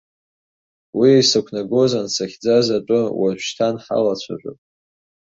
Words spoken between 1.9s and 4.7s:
ансыхьӡаз атәы уажәшьҭан ҳалацәажәап.